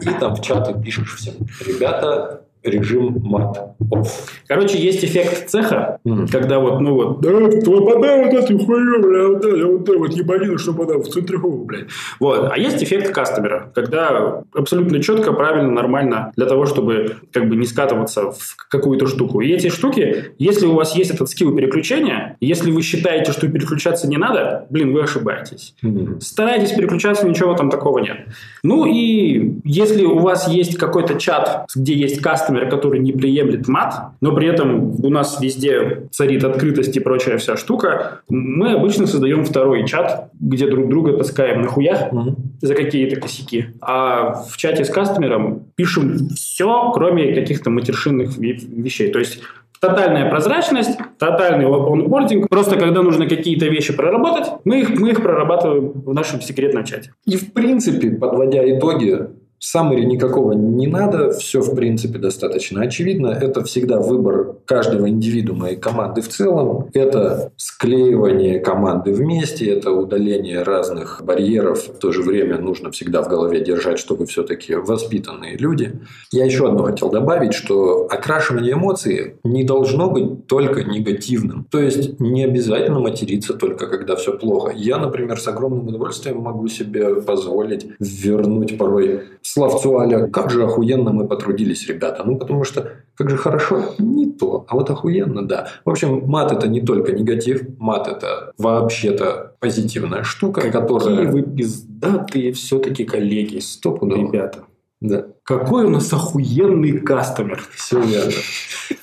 И 0.03 0.11
там 0.21 0.37
в 0.37 0.43
чаты 0.43 0.79
пишешь 0.79 1.17
всем, 1.17 1.35
ребята, 1.67 2.43
режим 2.63 3.19
мат 3.23 3.75
off. 3.91 4.09
Короче, 4.47 4.79
есть 4.79 5.05
эффект 5.05 5.49
цеха, 5.49 5.99
Мгм. 6.05 6.29
когда 6.29 6.59
вот, 6.59 6.81
ну 6.81 6.95
вот, 6.95 7.21
да, 7.21 7.31
подай 7.31 8.25
вот 8.25 8.35
эту 8.35 8.59
хуйню, 8.59 9.01
бля, 9.01 9.29
вот 9.29 9.45
это, 9.45 9.67
вот 9.67 9.89
это 9.89 9.99
вот 9.99 10.13
ебанину, 10.13 10.59
чтобы 10.59 10.85
она 10.85 10.99
в 10.99 11.09
центрифугу, 11.09 11.65
блядь. 11.65 11.87
Вот. 12.19 12.51
А 12.53 12.59
есть 12.59 12.83
эффект 12.83 13.13
кастомера, 13.13 13.71
когда 13.75 14.43
абсолютно 14.55 15.03
четко, 15.03 15.33
правильно, 15.33 15.71
нормально 15.71 16.33
для 16.37 16.47
того, 16.47 16.67
чтобы 16.67 17.17
как 17.33 17.49
бы 17.49 17.57
не 17.57 17.67
скатываться 17.67 18.33
в 18.33 18.57
какую-то 18.69 19.07
штуку. 19.07 19.41
И 19.41 19.51
эти 19.51 19.69
штуки, 19.69 20.33
если 20.39 20.67
у 20.67 20.75
вас 20.75 20.95
есть 20.97 21.11
этот 21.13 21.29
скилл 21.31 21.55
переключения, 21.57 22.37
если 22.41 22.71
вы 22.71 22.83
считаете, 22.83 23.33
что 23.33 23.49
переключаться 23.49 24.09
не 24.09 24.17
надо, 24.19 24.67
блин, 24.71 24.93
вы 24.93 25.03
ошибаетесь. 25.03 25.75
Мгм. 25.83 26.21
Старайтесь 26.21 26.73
переключаться, 26.73 27.27
ничего 27.27 27.55
там 27.55 27.71
такого 27.71 27.99
нет. 28.01 28.19
Ну 28.63 28.85
и 28.87 29.55
если 29.65 30.05
у 30.05 30.19
вас 30.19 30.49
есть 30.49 30.77
какой-то 30.77 31.15
чат, 31.19 31.67
где 31.75 31.95
есть 31.95 32.21
кастомер, 32.21 32.50
который 32.69 33.01
не 33.01 33.13
приемлет 33.13 33.69
мат, 33.69 33.95
но 34.21 34.35
при 34.35 34.49
этом 34.49 34.95
у 35.05 35.09
нас 35.11 35.41
везде 35.41 36.09
царит 36.11 36.45
открытость 36.45 36.97
и 36.97 37.01
прочая 37.01 37.39
вся 37.39 37.57
штука, 37.57 38.21
мы 38.29 38.73
обычно 38.73 39.07
создаем 39.07 39.45
второй 39.45 39.87
чат, 39.87 40.31
где 40.41 40.69
друг 40.69 40.89
друга 40.89 41.17
таскаем 41.17 41.63
на 41.63 41.69
хуях 41.69 42.13
Мгм. 42.13 42.37
за 42.61 42.75
какие-то 42.75 43.21
косяки. 43.21 43.67
А 43.81 44.33
в 44.49 44.57
чате 44.57 44.85
с 44.85 44.91
кастомером 44.91 45.65
пишем 45.77 46.29
все, 46.35 46.91
кроме 46.93 47.35
каких-то 47.35 47.71
матершинных 47.71 48.37
ве- 48.39 48.59
вещей. 48.83 49.11
То 49.11 49.19
есть 49.19 49.41
Тотальная 49.81 50.29
прозрачность, 50.29 50.99
тотальный 51.19 51.65
онбординг. 51.65 52.51
Просто 52.51 52.77
когда 52.77 53.01
нужно 53.03 53.27
какие-то 53.27 53.65
вещи 53.65 53.95
проработать, 53.97 54.47
мы 54.67 54.81
их, 54.81 54.91
мы 55.01 55.09
их 55.13 55.23
прорабатываем 55.23 55.93
в 55.93 56.13
нашем 56.13 56.43
секретном 56.43 56.85
чате. 56.85 57.13
И 57.25 57.39
в 57.39 57.55
принципе, 57.55 58.11
подводя 58.11 58.61
итоги, 58.77 59.21
Саммари 59.63 60.07
никакого 60.07 60.53
не 60.53 60.87
надо, 60.87 61.33
все 61.33 61.61
в 61.61 61.75
принципе 61.75 62.19
достаточно 62.19 62.81
очевидно. 62.81 63.27
Это 63.29 63.63
всегда 63.63 64.01
выбор 64.01 64.57
каждого 64.65 65.07
индивидуума 65.07 65.73
и 65.73 65.77
команды 65.77 66.23
в 66.23 66.29
целом. 66.29 66.89
Это 66.95 67.53
склеивание 67.59 68.59
команды 68.59 69.13
вместе, 69.13 69.67
это 69.71 69.93
удаление 69.93 70.63
разных 70.63 71.21
барьеров. 71.23 71.89
В 71.89 71.99
то 71.99 72.11
же 72.11 72.23
время 72.23 72.59
нужно 72.59 72.91
всегда 72.91 73.23
в 73.23 73.29
голове 73.29 73.63
держать, 73.63 73.99
что 73.99 74.15
вы 74.15 74.25
все-таки 74.25 74.75
воспитанные 74.75 75.59
люди. 75.59 76.01
Я 76.33 76.47
еще 76.47 76.67
одно 76.67 76.85
хотел 76.85 77.11
добавить, 77.11 77.53
что 77.53 78.07
окрашивание 78.11 78.73
эмоций 78.73 79.35
не 79.45 79.65
должно 79.65 80.11
быть 80.11 80.47
только 80.47 80.85
негативным. 80.85 81.67
То 81.71 81.81
есть 81.81 82.19
не 82.19 82.45
обязательно 82.45 83.01
материться 83.01 83.53
только 83.53 83.89
когда 83.89 84.17
все 84.17 84.39
плохо. 84.39 84.73
Я, 84.75 84.97
например, 84.97 85.39
с 85.39 85.47
огромным 85.47 85.89
удовольствием 85.89 86.39
могу 86.39 86.67
себе 86.69 87.17
позволить 87.17 87.87
вернуть 87.99 88.79
порой 88.79 89.21
словцу 89.53 89.99
Аля, 89.99 90.27
как 90.29 90.51
же 90.51 90.65
охуенно 90.65 91.13
мы 91.13 91.27
потрудились, 91.27 91.87
ребята. 91.89 92.23
Ну, 92.25 92.37
потому 92.37 92.65
что 92.65 92.93
как 93.17 93.31
же 93.31 93.37
хорошо, 93.37 93.83
не 93.99 94.27
то, 94.31 94.65
а 94.69 94.75
вот 94.77 94.91
охуенно, 94.91 95.47
да. 95.47 95.69
В 95.85 95.91
общем, 95.91 96.23
мат 96.27 96.53
это 96.53 96.69
не 96.69 96.81
только 96.81 97.13
негатив, 97.13 97.63
мат 97.79 98.09
это 98.09 98.53
вообще-то 98.59 99.57
позитивная 99.61 100.23
штука, 100.23 100.61
Какие 100.63 100.73
которая... 100.81 101.31
вы 101.31 101.43
пиздатые 101.43 102.53
все-таки 102.53 103.05
коллеги, 103.05 103.59
Стопудово. 103.59 104.21
ребята. 104.21 104.65
Да, 105.01 105.27
Какой 105.45 105.87
у 105.87 105.91
нас 105.91 106.13
охуенный 106.13 106.99
кастомер. 106.99 107.63
все 107.75 108.01
верно. 108.01 108.33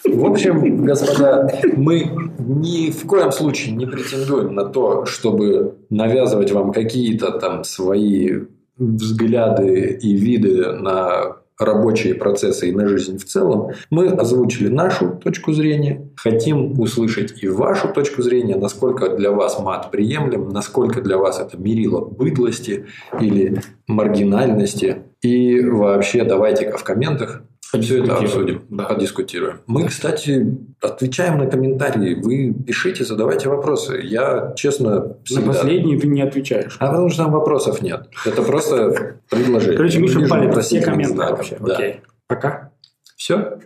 В 0.06 0.26
общем, 0.26 0.86
господа, 0.86 1.50
мы 1.76 2.12
ни 2.40 2.92
в 2.92 3.06
коем 3.08 3.32
случае 3.32 3.76
не 3.76 3.86
претендуем 3.88 4.54
на 4.54 4.66
то, 4.66 5.06
чтобы 5.06 5.76
навязывать 5.90 6.52
вам 6.52 6.72
какие-то 6.72 7.32
там 7.40 7.64
свои 7.64 8.42
взгляды 8.78 9.98
и 10.02 10.14
виды 10.16 10.72
на 10.74 11.38
рабочие 11.60 12.14
процессы 12.14 12.70
и 12.70 12.72
на 12.72 12.88
жизнь 12.88 13.18
в 13.18 13.26
целом. 13.26 13.72
Мы 13.90 14.08
озвучили 14.10 14.68
нашу 14.68 15.10
точку 15.10 15.54
зрения, 15.54 16.10
хотим 16.16 16.80
услышать 16.80 17.42
и 17.42 17.48
вашу 17.48 17.92
точку 17.92 18.22
зрения, 18.22 18.56
насколько 18.56 19.16
для 19.16 19.32
вас 19.32 19.60
мат 19.60 19.90
приемлем, 19.92 20.50
насколько 20.50 21.02
для 21.02 21.18
вас 21.18 21.40
это 21.40 21.58
мерило 21.58 22.02
быдлости 22.02 22.86
или 23.20 23.62
маргинальности. 23.88 24.98
И 25.22 25.60
вообще 25.62 26.24
давайте-ка 26.24 26.78
в 26.78 26.84
комментах 26.84 27.42
все 27.72 28.04
это 28.04 28.16
обсудим, 28.16 28.64
Да. 28.70 28.86
подискутируем. 28.86 29.62
Мы, 29.68 29.88
кстати, 29.88 30.58
отвечаем 30.82 31.38
на 31.38 31.48
комментарии. 31.48 32.16
Вы 32.16 32.54
пишите, 32.54 33.04
задавайте 33.04 33.50
вопросы. 33.50 34.00
Я, 34.04 34.54
честно, 34.56 34.90
На 35.00 35.16
всегда... 35.26 35.48
последний 35.48 36.00
ты 36.00 36.08
не 36.08 36.22
отвечаешь. 36.22 36.78
А 36.80 36.88
потому 36.88 37.10
что 37.10 37.24
там 37.24 37.32
вопросов 37.34 37.82
нет. 37.82 38.08
Это 38.26 38.42
просто 38.44 39.20
предложение. 39.30 39.76
Короче, 39.78 40.00
Миша 40.00 40.28
палит 40.28 40.56
все 40.64 40.82
комменты 40.82 41.18
вообще. 41.18 41.58
Да. 41.60 41.74
Окей. 41.76 42.02
Пока. 42.28 42.72
Все? 43.16 43.60